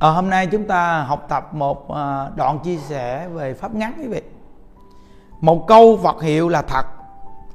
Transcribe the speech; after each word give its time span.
À, 0.00 0.08
hôm 0.08 0.30
nay 0.30 0.46
chúng 0.46 0.64
ta 0.64 1.02
học 1.02 1.26
tập 1.28 1.54
một 1.54 1.90
ờ, 1.90 2.32
đoạn 2.36 2.58
chia 2.58 2.76
sẻ 2.76 3.28
về 3.28 3.54
pháp 3.54 3.74
ngắn 3.74 3.92
quý 3.98 4.06
vị. 4.06 4.22
Một 5.40 5.66
câu 5.66 5.98
Phật 6.02 6.22
hiệu 6.22 6.48
là 6.48 6.62
thật, 6.62 6.86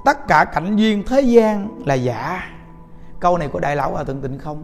tất 0.05 0.27
cả 0.27 0.45
cảnh 0.45 0.75
duyên 0.75 1.03
thế 1.07 1.21
gian 1.21 1.69
là 1.85 1.93
giả. 1.93 2.43
Câu 3.19 3.37
này 3.37 3.47
của 3.47 3.59
Đại 3.59 3.75
lão 3.75 3.91
Hòa 3.91 4.03
thượng 4.03 4.21
Tịnh 4.21 4.39
không? 4.39 4.63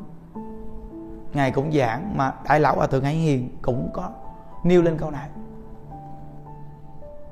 Ngài 1.34 1.52
cũng 1.52 1.72
giảng 1.72 2.18
mà 2.18 2.34
Đại 2.50 2.60
lão 2.60 2.76
Hòa 2.76 2.88
thượng 2.88 3.04
Hải 3.04 3.16
Hiền 3.16 3.50
cũng 3.62 3.90
có 3.94 4.10
nêu 4.64 4.82
lên 4.82 4.98
câu 4.98 5.12
này. 5.12 5.28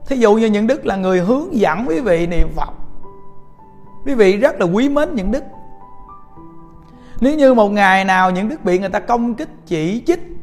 Thí 0.06 0.18
dụ 0.18 0.36
như 0.36 0.48
những 0.48 0.68
đức 0.68 0.86
là 0.86 0.96
người 0.96 1.20
hướng 1.20 1.56
dẫn 1.56 1.86
quý 1.88 2.00
vị 2.00 2.28
niệm 2.28 2.50
Phật. 2.56 2.74
Quý 4.06 4.14
vị 4.14 4.38
rất 4.38 4.60
là 4.60 4.66
quý 4.66 4.90
mến 4.90 5.16
những 5.16 5.32
đức 5.32 5.44
nếu 7.22 7.36
như 7.36 7.54
một 7.54 7.70
ngày 7.70 8.06
nào 8.06 8.32
những 8.32 8.50
đức 8.50 8.66
bị 8.66 8.80
người 8.80 8.90
ta 8.90 9.00
công 9.00 9.36
kích 9.36 9.50
chỉ 9.66 10.04
trích 10.08 10.39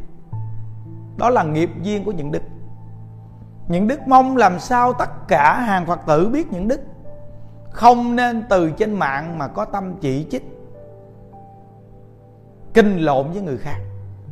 đó 1.16 1.30
là 1.30 1.43
nghiệp 1.43 1.70
duyên 1.82 2.04
của 2.04 2.12
những 2.12 2.32
đức. 2.32 2.43
Những 3.68 3.88
đức 3.88 4.00
mong 4.06 4.36
làm 4.36 4.58
sao 4.58 4.93
tất 4.93 5.29
cả 5.29 5.61
hàng 5.61 5.86
phật 5.86 6.00
tử 6.06 6.29
biết 6.29 6.52
những 6.52 6.68
đức. 6.68 6.80
Không 7.70 8.16
nên 8.16 8.44
từ 8.48 8.70
trên 8.70 8.94
mạng 8.94 9.39
mà 9.39 9.48
có 9.48 9.64
tâm 9.64 9.94
chỉ 10.00 10.26
trích. 10.30 10.44
Kinh 12.75 12.96
lộn 12.96 13.30
với 13.32 13.42
người 13.42 13.58
khác. 13.58 13.79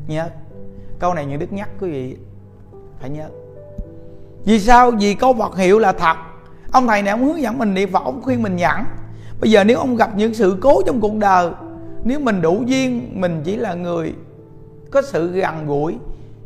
Nhớ. 0.07 0.29
Câu 0.99 1.15
này 1.15 1.27
những 1.27 1.39
đức 1.39 1.53
nhắc, 1.53 1.69
quý 1.81 1.91
vị 1.91 2.17
phải 3.01 3.11
nhớ. 3.11 3.29
Vì 4.45 4.61
sao? 4.61 4.91
Vì 4.91 5.15
câu 5.15 5.35
Phật 5.35 5.57
hiệu 5.57 5.79
là 5.79 5.93
thật. 5.93 6.17
Ông 6.73 6.87
thầy 6.87 7.03
này 7.03 7.11
ông 7.11 7.25
hướng 7.25 7.43
dẫn 7.43 7.59
mình 7.59 7.75
niệm 7.75 7.93
Phật, 7.93 8.05
ông 8.05 8.23
khuyên 8.23 8.43
mình 8.43 8.57
nhẫn 8.57 8.85
bây 9.41 9.51
giờ 9.51 9.65
nếu 9.65 9.79
ông 9.79 9.97
gặp 9.97 10.11
những 10.17 10.35
sự 10.35 10.59
cố 10.61 10.83
trong 10.87 11.01
cuộc 11.01 11.17
đời, 11.17 11.51
nếu 12.05 12.21
mình 12.21 12.43
đủ 12.43 12.63
duyên, 12.67 13.11
mình 13.21 13.43
chỉ 13.45 13.57
là 13.57 13.75
người 13.75 14.15
có 14.91 15.03
sự 15.03 15.33
gần 15.33 15.67
gũi 15.67 15.99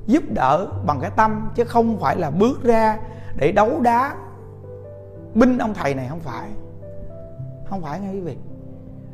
giúp 0.09 0.23
đỡ 0.35 0.67
bằng 0.87 0.99
cái 1.01 1.11
tâm, 1.17 1.51
chứ 1.55 1.65
không 1.65 2.01
phải 2.01 2.17
là 2.17 2.31
bước 2.31 2.63
ra 2.63 2.99
để 3.37 3.53
đấu 3.53 3.81
đá 3.81 4.15
binh 5.35 5.59
ông 5.59 5.75
thầy 5.75 5.95
này, 5.95 6.07
không 6.11 6.21
phải. 6.21 6.49
Không 7.71 7.83
phải 7.83 8.01
nghe 8.01 8.13
quý 8.13 8.21
vị. 8.21 8.37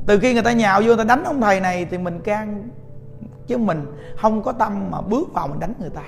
Từ 0.06 0.18
khi 0.18 0.32
người 0.32 0.42
ta 0.42 0.52
nhào 0.52 0.80
vô 0.80 0.86
người 0.86 0.96
ta 0.96 1.04
đánh 1.04 1.24
ông 1.24 1.40
thầy 1.40 1.60
này 1.60 1.86
thì 1.90 1.98
mình 1.98 2.20
can, 2.20 2.68
chứ 3.46 3.58
mình 3.58 3.86
không 4.16 4.42
có 4.42 4.52
tâm 4.52 4.90
mà 4.90 5.00
bước 5.00 5.34
vào 5.34 5.48
mình 5.48 5.60
đánh 5.60 5.74
người 5.80 5.90
ta. 5.90 6.02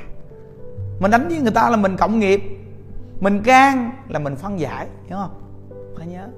Mình 1.01 1.11
đánh 1.11 1.29
với 1.29 1.39
người 1.39 1.53
ta 1.53 1.71
là 1.71 1.77
mình 1.77 1.97
cộng 1.97 2.19
nghiệp, 2.19 2.43
mình 3.21 3.43
can 3.43 3.91
là 4.09 4.19
mình 4.19 4.37
phân 4.37 4.61
giải, 4.61 4.87
hiểu 5.07 5.19
không? 5.19 5.41
Phải 5.99 6.07
nhớ. 6.07 6.29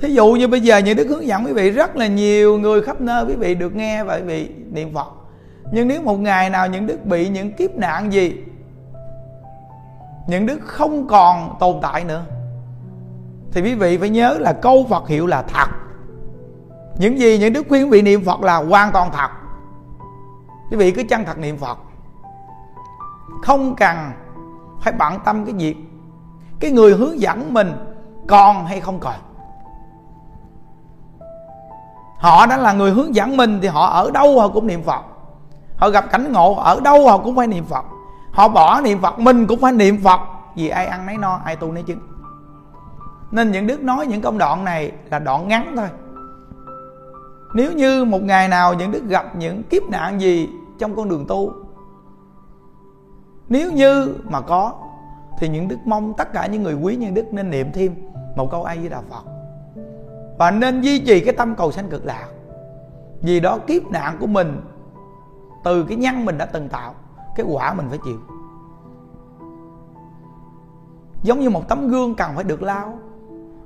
Thí 0.00 0.14
dụ 0.14 0.32
như 0.32 0.48
bây 0.48 0.60
giờ 0.60 0.78
những 0.78 0.96
đức 0.96 1.06
hướng 1.08 1.26
dẫn 1.26 1.44
quý 1.44 1.52
vị, 1.52 1.70
rất 1.70 1.96
là 1.96 2.06
nhiều 2.06 2.58
người 2.58 2.82
khắp 2.82 3.00
nơi 3.00 3.24
quý 3.24 3.34
vị 3.34 3.54
được 3.54 3.76
nghe 3.76 4.04
và 4.04 4.16
quý 4.16 4.22
vị 4.22 4.50
niệm 4.72 4.94
phật 4.94 5.12
nhưng 5.70 5.88
nếu 5.88 6.02
một 6.02 6.20
ngày 6.20 6.50
nào 6.50 6.68
những 6.68 6.86
đức 6.86 7.04
bị 7.04 7.28
những 7.28 7.52
kiếp 7.52 7.76
nạn 7.76 8.12
gì, 8.12 8.44
những 10.26 10.46
đức 10.46 10.60
không 10.60 11.06
còn 11.08 11.56
tồn 11.60 11.76
tại 11.82 12.04
nữa, 12.04 12.24
thì 13.52 13.62
quý 13.62 13.74
vị 13.74 13.98
phải 13.98 14.08
nhớ 14.08 14.36
là 14.40 14.52
câu 14.52 14.86
phật 14.90 15.08
hiệu 15.08 15.26
là 15.26 15.42
thật. 15.42 15.66
Những 16.98 17.18
gì 17.18 17.38
những 17.38 17.52
đức 17.52 17.66
khuyên 17.68 17.82
quý 17.82 17.90
vị 17.90 18.02
niệm 18.02 18.24
phật 18.24 18.40
là 18.40 18.56
hoàn 18.56 18.92
toàn 18.92 19.10
thật. 19.12 19.28
Quý 20.70 20.76
vị 20.76 20.90
cứ 20.90 21.02
chân 21.08 21.24
thật 21.24 21.38
niệm 21.38 21.56
phật. 21.56 21.78
Không 23.42 23.76
cần 23.76 23.96
phải 24.80 24.92
bận 24.92 25.18
tâm 25.24 25.44
cái 25.44 25.54
việc 25.54 25.76
cái 26.60 26.70
người 26.70 26.92
hướng 26.92 27.20
dẫn 27.20 27.54
mình 27.54 27.72
còn 28.28 28.66
hay 28.66 28.80
không 28.80 29.00
còn. 29.00 29.14
Họ 32.18 32.46
đã 32.46 32.56
là 32.56 32.72
người 32.72 32.90
hướng 32.90 33.14
dẫn 33.14 33.36
mình 33.36 33.58
thì 33.62 33.68
họ 33.68 33.86
ở 33.86 34.10
đâu 34.10 34.40
họ 34.40 34.48
cũng 34.48 34.66
niệm 34.66 34.82
phật 34.82 35.00
họ 35.76 35.90
gặp 35.90 36.10
cảnh 36.10 36.32
ngộ 36.32 36.54
ở 36.54 36.80
đâu 36.80 37.08
họ 37.08 37.18
cũng 37.18 37.36
phải 37.36 37.46
niệm 37.46 37.64
phật. 37.64 37.84
Họ 38.32 38.48
bỏ 38.48 38.80
niệm 38.80 39.00
phật, 39.00 39.18
mình 39.18 39.46
cũng 39.46 39.60
phải 39.60 39.72
niệm 39.72 40.00
phật. 40.04 40.20
Vì 40.56 40.68
ai 40.68 40.86
ăn 40.86 41.06
nấy 41.06 41.18
no, 41.18 41.40
ai 41.44 41.56
tu 41.56 41.72
nấy 41.72 41.82
chứng. 41.82 41.98
Nên 43.30 43.52
những 43.52 43.66
đức 43.66 43.82
nói 43.82 44.06
những 44.06 44.20
công 44.20 44.38
đoạn 44.38 44.64
này 44.64 44.92
là 45.10 45.18
đoạn 45.18 45.48
ngắn 45.48 45.72
thôi. 45.76 45.88
Nếu 47.54 47.72
như 47.72 48.04
một 48.04 48.22
ngày 48.22 48.48
nào 48.48 48.74
những 48.74 48.92
đức 48.92 49.04
gặp 49.08 49.36
những 49.36 49.62
kiếp 49.62 49.82
nạn 49.82 50.20
gì 50.20 50.48
trong 50.78 50.96
con 50.96 51.08
đường 51.08 51.24
tu, 51.28 51.52
nếu 53.48 53.72
như 53.72 54.14
mà 54.24 54.40
có, 54.40 54.72
thì 55.38 55.48
những 55.48 55.68
đức 55.68 55.78
mong 55.84 56.14
tất 56.14 56.32
cả 56.32 56.46
những 56.46 56.62
người 56.62 56.74
quý 56.74 56.96
nhân 56.96 57.14
đức 57.14 57.24
nên 57.32 57.50
niệm 57.50 57.72
thêm 57.72 57.94
một 58.36 58.50
câu 58.50 58.64
ai 58.64 58.78
với 58.78 58.88
đà 58.88 59.00
phật. 59.10 59.22
Và 60.38 60.50
nên 60.50 60.80
duy 60.80 60.98
trì 60.98 61.20
cái 61.20 61.34
tâm 61.34 61.54
cầu 61.54 61.72
sanh 61.72 61.88
cực 61.88 62.06
lạc. 62.06 62.26
Vì 63.22 63.40
đó 63.40 63.58
kiếp 63.66 63.82
nạn 63.90 64.16
của 64.20 64.26
mình 64.26 64.60
từ 65.64 65.84
cái 65.84 65.96
nhân 65.96 66.24
mình 66.24 66.38
đã 66.38 66.46
từng 66.46 66.68
tạo, 66.68 66.94
cái 67.36 67.46
quả 67.48 67.74
mình 67.74 67.86
phải 67.88 67.98
chịu. 68.04 68.18
Giống 71.22 71.40
như 71.40 71.50
một 71.50 71.68
tấm 71.68 71.88
gương 71.88 72.14
cần 72.14 72.30
phải 72.34 72.44
được 72.44 72.62
lau, 72.62 72.98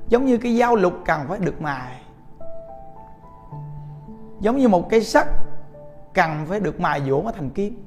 giống 0.09 0.27
như 0.27 0.37
cái 0.37 0.59
dao 0.59 0.77
lục 0.77 0.93
cần 1.05 1.21
phải 1.29 1.39
được 1.39 1.63
mài. 1.63 2.01
Giống 4.41 4.57
như 4.57 4.69
một 4.69 4.91
cây 4.91 5.05
sắt 5.05 5.27
cần 6.15 6.47
phải 6.47 6.61
được 6.61 6.81
mài 6.81 7.03
dũa 7.07 7.23
nó 7.25 7.33
thành 7.33 7.51
kiếm 7.51 7.85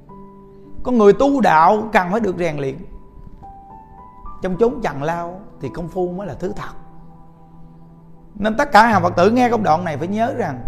con 0.83 0.97
người 0.97 1.13
tu 1.13 1.41
đạo 1.41 1.83
cần 1.93 2.11
phải 2.11 2.19
được 2.19 2.35
rèn 2.37 2.57
luyện. 2.57 2.77
Trong 4.41 4.57
chốn 4.57 4.81
trần 4.83 5.03
lao 5.03 5.39
thì 5.61 5.69
công 5.69 5.87
phu 5.87 6.11
mới 6.11 6.27
là 6.27 6.33
thứ 6.33 6.53
thật. 6.55 6.71
Nên 8.35 8.57
tất 8.57 8.71
cả 8.71 8.87
hàng 8.87 9.01
phật 9.01 9.15
tử 9.15 9.29
nghe 9.29 9.49
công 9.49 9.63
đoạn 9.63 9.83
này 9.83 9.97
phải 9.97 10.07
nhớ 10.07 10.33
rằng, 10.37 10.61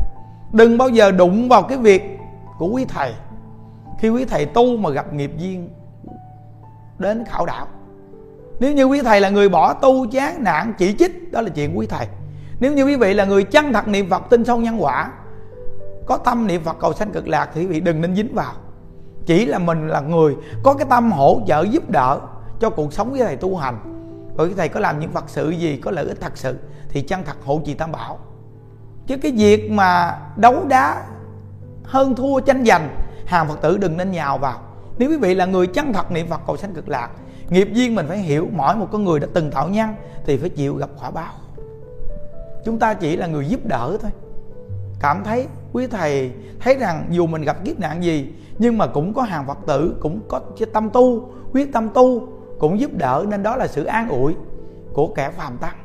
đừng 0.52 0.78
bao 0.78 0.90
giờ 0.90 1.12
đụng 1.12 1.50
vào 1.50 1.64
cái 1.64 1.78
việc 1.78 2.20
của 2.58 2.68
quý 2.68 2.86
thầy 2.86 3.14
khi 4.03 4.09
quý 4.09 4.25
thầy 4.25 4.46
tu 4.46 4.78
mà 4.78 4.90
gặp 4.90 5.14
nghiệp 5.14 5.31
duyên, 5.38 5.69
đến 7.00 7.24
khảo 7.25 7.46
đạo. 7.46 7.68
Nếu 8.59 8.74
như 8.74 8.86
quý 8.86 9.02
thầy 9.02 9.22
là 9.22 9.30
người 9.30 9.50
bỏ 9.50 9.74
tu 9.74 10.08
chán 10.08 10.44
nạn 10.44 10.74
chỉ 10.78 10.96
trích, 11.00 11.31
đó 11.31 11.41
là 11.41 11.50
chuyện 11.50 11.78
quý 11.78 11.88
thầy. 11.88 12.08
Nếu 12.59 12.74
như 12.74 12.84
quý 12.84 12.96
vị 12.96 13.14
là 13.14 13.25
người 13.25 13.44
chân 13.44 13.74
thật 13.74 13.88
niệm 13.88 14.09
phật, 14.09 14.24
tin 14.30 14.46
sâu 14.46 14.58
nhân 14.58 14.84
quả, 14.84 15.12
có 16.06 16.18
tâm 16.18 16.47
niệm 16.47 16.64
phật 16.64 16.78
cầu 16.80 16.94
sanh 16.94 17.12
cực 17.12 17.28
lạc, 17.28 17.50
thì 17.53 17.62
quý 17.62 17.68
vị 17.68 17.80
đừng 17.80 18.02
nên 18.02 18.16
dính 18.16 18.36
vào. 18.36 18.53
Chỉ 19.25 19.46
là 19.46 19.59
mình 19.59 19.88
là 19.88 20.00
người 20.00 20.35
có 20.64 20.74
cái 20.74 20.88
tâm 20.90 21.12
hỗ 21.12 21.41
trợ 21.47 21.64
giúp 21.64 21.90
đỡ 21.90 22.20
cho 22.59 22.70
cuộc 22.70 22.94
sống 22.94 23.12
với 23.12 23.20
thầy 23.20 23.35
tu 23.35 23.58
hành. 23.58 23.78
Rồi 24.38 24.47
cái 24.47 24.56
thầy 24.58 24.70
có 24.70 24.80
làm 24.80 25.00
những 25.00 25.12
phật 25.12 25.24
sự 25.28 25.50
gì, 25.50 25.78
có 25.78 25.91
lợi 25.91 26.06
ích 26.06 26.22
thật 26.22 26.38
sự, 26.38 26.58
thì 26.90 27.02
chân 27.02 27.24
thật 27.25 27.38
hộ 27.46 27.62
trì 27.66 27.74
tam 27.74 27.91
bảo. 27.91 28.20
Chứ 29.08 29.18
cái 29.18 29.31
việc 29.31 29.72
mà 29.72 30.20
đấu 30.35 30.66
đá 30.68 31.03
hơn 31.84 32.16
thua 32.16 32.40
tranh 32.40 32.66
giành 32.66 32.90
hàng 33.25 33.47
phật 33.47 33.61
tử 33.61 33.78
đừng 33.78 33.97
nên 33.97 34.11
nhào 34.11 34.38
vào. 34.38 34.59
Nếu 34.97 35.09
quý 35.09 35.17
vị 35.17 35.35
là 35.35 35.45
người 35.45 35.67
chân 35.67 35.94
thật, 35.94 36.11
niệm 36.11 36.28
phật 36.28 36.41
cầu 36.47 36.57
sanh 36.57 36.73
cực 36.73 36.89
lạc, 36.89 37.09
nghiệp 37.50 37.69
duyên 37.73 37.95
mình 37.95 38.06
phải 38.07 38.17
hiểu 38.17 38.47
mỗi 38.51 38.75
một 38.75 38.88
con 38.91 39.03
người 39.03 39.19
đã 39.19 39.28
từng 39.34 39.51
tạo 39.51 39.69
nhân 39.69 39.89
thì 40.25 40.38
phải 40.38 40.50
chịu 40.50 40.75
gặp 40.75 40.89
quả 41.00 41.11
báo. 41.11 41.34
Chúng 42.66 42.79
ta 42.79 42.94
chỉ 42.94 43.16
là 43.17 43.28
người 43.28 43.45
giúp 43.45 43.59
đỡ 43.66 43.97
thôi. 44.01 44.11
Cảm 45.00 45.23
thấy 45.23 45.47
quý 45.73 45.88
thầy 45.88 46.31
thấy 46.59 46.75
rằng 46.75 47.06
dù 47.09 47.28
mình 47.28 47.41
gặp 47.41 47.57
kiếp 47.66 47.79
nạn 47.79 48.03
gì, 48.03 48.34
nhưng 48.57 48.78
mà 48.78 48.88
cũng 48.88 49.13
có 49.13 49.22
hàng 49.22 49.47
phật 49.47 49.57
tử, 49.67 49.95
cũng 50.00 50.19
có 50.28 50.41
tâm 50.73 50.90
tu, 50.90 51.29
quyết 51.53 51.73
tâm 51.73 51.90
tu, 51.90 52.28
cũng 52.59 52.79
giúp 52.79 52.91
đỡ, 52.94 53.25
nên 53.29 53.44
đó 53.44 53.55
là 53.55 53.67
sự 53.67 53.84
an 53.84 54.09
ủi 54.09 54.35
của 54.94 55.07
kẻ 55.07 55.29
phàm 55.29 55.57
tăng. 55.57 55.75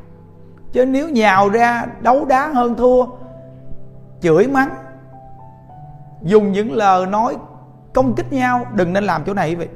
Chứ 0.73 0.85
nếu 0.85 1.09
nhào 1.09 1.49
ra 1.49 1.87
đấu 2.01 2.25
đá 2.25 2.49
hơn 2.49 2.75
thua, 2.75 3.07
chửi 4.21 4.47
mắng 4.47 4.71
dùng 6.23 6.53
những 6.53 6.73
lời 6.73 7.07
nói 7.07 7.37
công 7.95 8.15
kích 8.15 8.33
nhau, 8.33 8.67
đừng 8.75 8.93
nên 8.93 9.05
làm 9.05 9.23
chỗ 9.27 9.35
này 9.35 9.57
vậy 9.57 9.69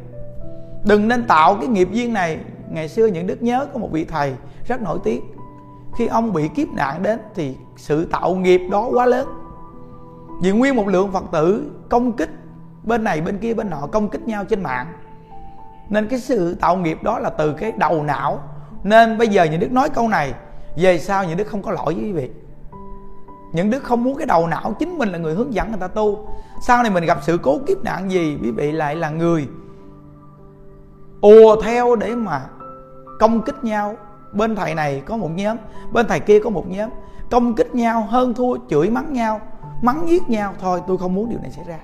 đừng 0.84 1.08
nên 1.08 1.24
tạo 1.24 1.54
cái 1.54 1.68
nghiệp 1.68 1.88
duyên 1.92 2.12
này. 2.12 2.38
Ngày 2.70 2.88
xưa 2.88 3.06
những 3.06 3.26
đức 3.26 3.42
nhớ 3.42 3.66
có 3.72 3.78
một 3.78 3.88
vị 3.92 4.04
thầy 4.04 4.34
rất 4.66 4.82
nổi 4.82 4.98
tiếng. 5.04 5.22
Khi 5.96 6.06
ông 6.06 6.32
bị 6.32 6.48
kiếp 6.48 6.68
nạn 6.68 7.02
đến 7.02 7.18
thì 7.34 7.56
sự 7.76 8.04
tạo 8.04 8.34
nghiệp 8.34 8.60
đó 8.70 8.88
quá 8.92 9.06
lớn. 9.06 9.28
Vì 10.42 10.52
nguyên 10.52 10.76
một 10.76 10.88
lượng 10.88 11.12
phật 11.12 11.24
tử 11.32 11.70
công 11.88 12.12
kích 12.12 12.30
bên 12.82 13.04
này, 13.04 13.20
bên 13.20 13.38
kia, 13.38 13.54
bên 13.54 13.70
nọ, 13.70 13.86
công 13.92 14.08
kích 14.08 14.22
nhau 14.22 14.44
trên 14.44 14.62
mạng. 14.62 14.86
Nên 15.90 16.08
cái 16.08 16.18
sự 16.18 16.54
tạo 16.54 16.76
nghiệp 16.76 17.02
đó 17.02 17.18
là 17.18 17.30
từ 17.30 17.52
cái 17.52 17.72
đầu 17.76 18.02
não. 18.02 18.40
Nên 18.82 19.18
bây 19.18 19.28
giờ 19.28 19.44
những 19.44 19.60
đức 19.60 19.72
nói 19.72 19.88
câu 19.90 20.08
này, 20.08 20.34
về 20.76 20.98
sau 20.98 21.24
những 21.24 21.36
đức 21.36 21.46
không 21.46 21.62
có 21.62 21.70
lỗi 21.70 21.94
với 21.94 22.04
quý 22.04 22.12
vị 22.12 22.30
những 23.52 23.70
đức 23.70 23.82
không 23.82 24.04
muốn 24.04 24.16
cái 24.16 24.26
đầu 24.26 24.46
não 24.46 24.74
chính 24.78 24.98
mình 24.98 25.08
là 25.08 25.18
người 25.18 25.34
hướng 25.34 25.54
dẫn 25.54 25.70
người 25.70 25.80
ta 25.80 25.88
tu. 25.88 26.28
Sau 26.66 26.82
này 26.82 26.90
mình 26.90 27.04
gặp 27.04 27.18
sự 27.22 27.38
cố 27.42 27.58
kiếp 27.66 27.84
nạn 27.84 28.10
gì, 28.10 28.38
quý 28.42 28.50
vị 28.50 28.72
lại 28.72 28.96
là 28.96 29.10
người 29.10 29.48
ùa 31.20 31.62
theo 31.62 31.96
để 31.96 32.14
mà 32.14 32.42
công 33.20 33.42
kích 33.42 33.64
nhau. 33.64 33.94
Bên 34.32 34.56
thầy 34.56 34.74
này 34.74 35.02
có 35.06 35.16
một 35.16 35.30
nhóm, 35.34 35.56
bên 35.92 36.06
thầy 36.06 36.20
kia 36.20 36.40
có 36.44 36.50
một 36.50 36.64
nhóm. 36.68 36.90
Công 37.30 37.54
kích 37.54 37.74
nhau, 37.74 38.06
hơn 38.10 38.34
thua, 38.34 38.56
chửi 38.70 38.90
mắng 38.90 39.12
nhau, 39.12 39.40
mắng 39.82 40.08
giết 40.08 40.28
nhau. 40.28 40.54
Thôi, 40.60 40.80
tôi 40.86 40.98
không 40.98 41.14
muốn 41.14 41.30
điều 41.30 41.38
này 41.42 41.50
xảy 41.50 41.64
ra. 41.64 41.78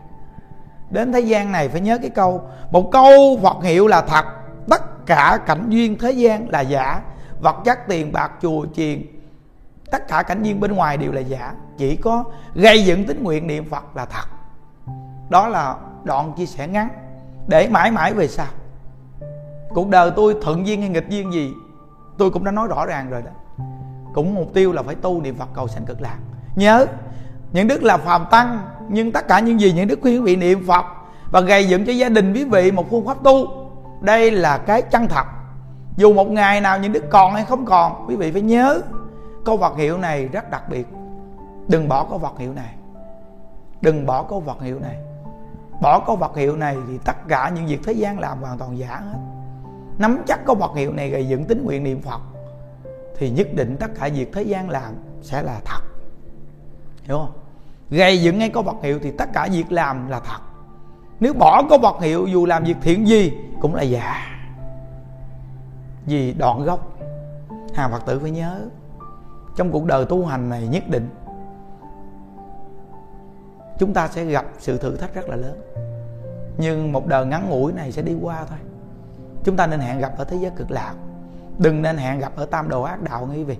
Đến 0.90 1.12
thế 1.12 1.20
gian 1.20 1.52
này 1.52 1.68
phải 1.68 1.80
nhớ 1.80 1.98
cái 1.98 2.10
câu, 2.10 2.42
một 2.70 2.92
câu 2.92 3.38
phật 3.42 3.62
hiệu 3.62 3.86
là 3.86 4.02
thật, 4.02 4.24
tất 4.68 5.06
cả 5.06 5.38
cảnh 5.46 5.66
duyên 5.68 5.98
thế 5.98 6.12
gian 6.12 6.48
là 6.48 6.60
giả. 6.60 7.02
Vật 7.40 7.56
chất 7.64 7.78
tiền 7.88 8.12
bạc, 8.12 8.32
chùa 8.42 8.66
chiền 8.74 9.02
tất 9.90 10.08
cả 10.08 10.22
cảnh 10.22 10.42
duyên 10.42 10.60
bên 10.60 10.72
ngoài 10.72 10.96
đều 10.96 11.12
là 11.12 11.20
giả. 11.20 11.54
Chỉ 11.78 11.96
có 11.96 12.24
gây 12.54 12.84
dựng 12.84 13.06
tính 13.06 13.22
nguyện 13.22 13.46
niệm 13.46 13.70
phật 13.70 13.96
là 13.96 14.04
thật. 14.04 14.28
Đó 15.30 15.48
là 15.48 15.76
đoạn 16.04 16.32
chia 16.36 16.46
sẻ 16.46 16.68
ngắn. 16.68 16.88
Để 17.46 17.68
mãi 17.68 17.90
mãi 17.90 18.14
về 18.14 18.28
sau. 18.28 18.46
Cuộc 19.68 19.88
đời 19.88 20.10
tôi 20.16 20.36
thuận 20.42 20.66
duyên 20.66 20.80
hay 20.80 20.90
nghịch 20.90 21.08
duyên 21.08 21.32
gì, 21.32 21.52
tôi 22.18 22.30
cũng 22.30 22.44
đã 22.44 22.50
nói 22.50 22.68
rõ 22.68 22.86
ràng 22.86 23.10
rồi 23.10 23.22
đó. 23.22 23.30
Cũng 24.14 24.34
mục 24.34 24.50
tiêu 24.54 24.72
là 24.72 24.82
phải 24.82 24.94
tu 24.94 25.22
niệm 25.22 25.36
phật 25.36 25.48
cầu 25.54 25.68
sanh 25.68 25.84
cực 25.84 26.00
lạc. 26.00 26.16
Nhớ, 26.56 26.86
những 27.52 27.68
đức 27.68 27.82
là 27.82 27.96
phàm 27.96 28.24
tăng, 28.30 28.60
nhưng 28.88 29.12
tất 29.12 29.28
cả 29.28 29.40
những 29.40 29.60
gì 29.60 29.72
những 29.72 29.88
đức 29.88 29.98
khuyên 30.02 30.14
quý 30.14 30.20
vị 30.20 30.36
niệm 30.36 30.66
phật 30.66 30.84
và 31.30 31.40
gây 31.40 31.68
dựng 31.68 31.84
cho 31.84 31.92
gia 31.92 32.08
đình 32.08 32.32
quý 32.32 32.44
vị 32.44 32.70
một 32.70 32.90
phương 32.90 33.06
pháp 33.06 33.16
tu, 33.22 33.48
đây 34.00 34.30
là 34.30 34.58
cái 34.58 34.82
chân 34.82 35.08
thật. 35.08 35.26
Dù 35.96 36.14
một 36.14 36.28
ngày 36.28 36.60
nào 36.60 36.78
những 36.78 36.92
đức 36.92 37.04
còn 37.10 37.34
hay 37.34 37.44
không 37.44 37.64
còn, 37.66 38.04
quý 38.08 38.16
vị 38.16 38.32
phải 38.32 38.42
nhớ 38.42 38.80
câu 39.44 39.56
vật 39.56 39.76
hiệu 39.76 39.98
này 39.98 40.28
rất 40.28 40.50
đặc 40.50 40.68
biệt. 40.68 40.86
Đừng 41.68 41.88
bỏ 41.88 42.06
câu 42.10 42.18
vật 42.18 42.38
hiệu 42.38 42.52
này. 42.52 42.74
Đừng 43.80 44.06
bỏ 44.06 44.22
câu 44.22 44.40
vật 44.40 44.62
hiệu 44.62 44.80
này. 44.80 44.96
Bỏ 45.82 46.00
câu 46.06 46.16
vật 46.16 46.36
hiệu 46.36 46.56
này 46.56 46.76
thì 46.88 46.98
tất 47.04 47.16
cả 47.28 47.52
những 47.54 47.66
việc 47.66 47.80
thế 47.84 47.92
gian 47.92 48.18
làm 48.18 48.42
hoàn 48.42 48.58
toàn 48.58 48.78
giả 48.78 48.96
hết. 48.96 49.18
Nắm 49.98 50.22
chắc 50.26 50.40
câu 50.46 50.56
vật 50.56 50.72
hiệu 50.76 50.92
này 50.92 51.10
gây 51.10 51.28
dựng 51.28 51.44
tính 51.44 51.64
nguyện 51.64 51.84
niệm 51.84 52.02
phật, 52.02 52.20
thì 53.16 53.30
nhất 53.30 53.48
định 53.54 53.76
tất 53.80 53.90
cả 54.00 54.08
việc 54.14 54.32
thế 54.32 54.42
gian 54.42 54.70
làm 54.70 54.94
sẽ 55.22 55.42
là 55.42 55.60
thật. 55.64 55.80
Hiểu 57.02 57.18
không? 57.18 57.32
Gây 57.90 58.22
dựng 58.22 58.38
ngay 58.38 58.48
câu 58.48 58.62
vật 58.62 58.76
hiệu 58.82 58.98
thì 59.02 59.10
tất 59.10 59.28
cả 59.32 59.48
việc 59.52 59.72
làm 59.72 60.08
là 60.08 60.20
thật. 60.20 60.40
Nếu 61.20 61.34
bỏ 61.34 61.62
câu 61.68 61.78
vật 61.78 62.00
hiệu, 62.00 62.26
dù 62.26 62.46
làm 62.46 62.64
việc 62.64 62.76
thiện 62.82 63.08
gì, 63.08 63.32
cũng 63.60 63.74
là 63.74 63.82
giả. 63.82 64.24
Vì 66.06 66.32
đoạn 66.32 66.64
gốc 66.64 66.96
hàng 67.74 67.90
phật 67.90 68.06
tử 68.06 68.18
phải 68.18 68.30
nhớ 68.30 68.60
trong 69.58 69.72
cuộc 69.72 69.84
đời 69.84 70.04
tu 70.04 70.26
hành 70.26 70.48
này 70.48 70.68
nhất 70.68 70.88
định, 70.88 71.10
chúng 73.78 73.94
ta 73.94 74.08
sẽ 74.08 74.24
gặp 74.24 74.46
sự 74.58 74.78
thử 74.78 74.96
thách 74.96 75.14
rất 75.14 75.28
là 75.28 75.36
lớn. 75.36 75.60
Nhưng 76.58 76.92
một 76.92 77.06
đời 77.06 77.26
ngắn 77.26 77.50
ngủi 77.50 77.72
này 77.72 77.92
sẽ 77.92 78.02
đi 78.02 78.16
qua 78.20 78.44
thôi. 78.48 78.58
Chúng 79.44 79.56
ta 79.56 79.66
nên 79.66 79.80
hẹn 79.80 79.98
gặp 79.98 80.12
ở 80.18 80.24
thế 80.24 80.36
giới 80.36 80.50
cực 80.50 80.70
lạc. 80.70 80.94
Đừng 81.58 81.82
nên 81.82 81.96
hẹn 81.96 82.18
gặp 82.18 82.32
ở 82.36 82.46
tam 82.46 82.68
đồ 82.68 82.82
ác 82.82 83.02
đạo 83.02 83.28
quý 83.32 83.44
vị. 83.44 83.56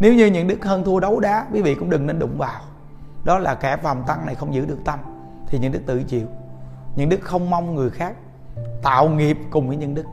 Nếu 0.00 0.14
như 0.14 0.26
những 0.26 0.48
đức 0.48 0.64
hơn 0.64 0.84
thua 0.84 1.00
đấu 1.00 1.20
đá, 1.20 1.46
quý 1.52 1.62
vị 1.62 1.74
cũng 1.74 1.90
đừng 1.90 2.06
nên 2.06 2.18
đụng 2.18 2.38
vào. 2.38 2.60
Đó 3.24 3.38
là 3.38 3.54
kẻ 3.54 3.76
phàm 3.76 4.02
tăng 4.06 4.26
này 4.26 4.34
không 4.34 4.54
giữ 4.54 4.66
được 4.66 4.78
tâm, 4.84 4.98
thì 5.46 5.58
những 5.58 5.72
đức 5.72 5.82
tự 5.86 6.02
chịu. 6.02 6.26
Những 6.96 7.08
đức 7.08 7.20
không 7.22 7.50
mong 7.50 7.74
người 7.74 7.90
khác 7.90 8.14
tạo 8.82 9.08
nghiệp 9.08 9.38
cùng 9.50 9.68
với 9.68 9.76
những 9.76 9.94
đức. 9.94 10.04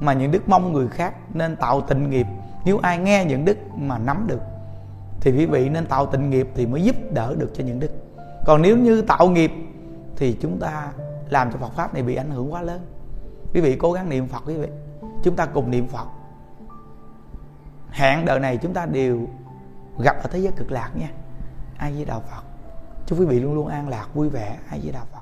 Mà 0.00 0.12
những 0.12 0.30
đức 0.30 0.48
mong 0.48 0.72
người 0.72 0.88
khác 0.88 1.14
nên 1.34 1.56
tạo 1.56 1.80
tình 1.80 2.10
nghiệp. 2.10 2.26
Nếu 2.64 2.78
ai 2.78 2.98
nghe 2.98 3.24
những 3.24 3.44
đức 3.44 3.58
mà 3.76 3.98
nắm 3.98 4.26
được 4.26 4.40
thì 5.20 5.32
quý 5.32 5.46
vị 5.46 5.68
nên 5.68 5.86
tạo 5.86 6.06
tình 6.06 6.30
nghiệp 6.30 6.48
thì 6.54 6.66
mới 6.66 6.82
giúp 6.82 6.96
đỡ 7.10 7.34
được 7.38 7.50
cho 7.54 7.64
những 7.64 7.80
đức. 7.80 7.90
Còn 8.46 8.62
nếu 8.62 8.76
như 8.76 9.02
tạo 9.02 9.28
nghiệp 9.28 9.52
thì 10.16 10.36
chúng 10.40 10.58
ta 10.60 10.92
làm 11.28 11.52
cho 11.52 11.58
Phật 11.58 11.72
pháp 11.72 11.94
này 11.94 12.02
bị 12.02 12.14
ảnh 12.14 12.30
hưởng 12.30 12.52
quá 12.52 12.62
lớn. 12.62 12.80
Quý 13.54 13.60
vị 13.60 13.76
cố 13.76 13.92
gắng 13.92 14.08
niệm 14.08 14.26
Phật 14.26 14.42
quý 14.46 14.54
vị. 14.54 14.68
Chúng 15.22 15.36
ta 15.36 15.46
cùng 15.46 15.70
niệm 15.70 15.86
Phật. 15.86 16.06
Hẹn 17.90 18.24
đời 18.24 18.40
này 18.40 18.56
chúng 18.56 18.74
ta 18.74 18.86
đều 18.86 19.20
gặp 19.98 20.16
ở 20.22 20.28
thế 20.32 20.38
giới 20.38 20.52
cực 20.52 20.72
lạc 20.72 20.90
nha. 20.94 21.10
Ai 21.78 21.92
với 21.92 22.04
đạo 22.04 22.22
Phật. 22.30 22.42
Chúc 23.06 23.20
quý 23.20 23.26
vị 23.26 23.40
luôn 23.40 23.54
luôn 23.54 23.66
an 23.66 23.88
lạc, 23.88 24.06
vui 24.14 24.28
vẻ. 24.28 24.56
Ai 24.70 24.80
với 24.82 24.92
đạo 24.92 25.04
Phật. 25.12 25.17